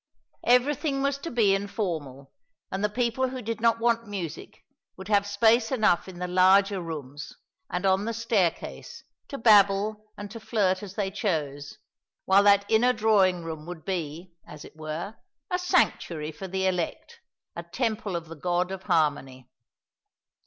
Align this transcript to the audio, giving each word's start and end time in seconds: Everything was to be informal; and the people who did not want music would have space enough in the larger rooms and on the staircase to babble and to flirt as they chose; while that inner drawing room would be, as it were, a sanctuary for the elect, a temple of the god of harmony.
Everything 0.47 1.03
was 1.03 1.19
to 1.19 1.29
be 1.29 1.53
informal; 1.53 2.31
and 2.71 2.83
the 2.83 2.89
people 2.89 3.29
who 3.29 3.39
did 3.39 3.61
not 3.61 3.77
want 3.79 4.07
music 4.07 4.63
would 4.97 5.09
have 5.09 5.27
space 5.27 5.71
enough 5.71 6.07
in 6.07 6.17
the 6.17 6.27
larger 6.27 6.81
rooms 6.81 7.35
and 7.69 7.85
on 7.85 8.05
the 8.05 8.13
staircase 8.15 9.03
to 9.27 9.37
babble 9.37 10.07
and 10.17 10.31
to 10.31 10.39
flirt 10.39 10.81
as 10.81 10.95
they 10.95 11.11
chose; 11.11 11.77
while 12.25 12.41
that 12.41 12.65
inner 12.67 12.93
drawing 12.93 13.43
room 13.43 13.67
would 13.67 13.85
be, 13.85 14.33
as 14.47 14.65
it 14.65 14.75
were, 14.75 15.17
a 15.51 15.59
sanctuary 15.59 16.31
for 16.31 16.47
the 16.47 16.65
elect, 16.65 17.19
a 17.55 17.61
temple 17.61 18.15
of 18.15 18.27
the 18.27 18.35
god 18.35 18.71
of 18.71 18.81
harmony. 18.81 19.47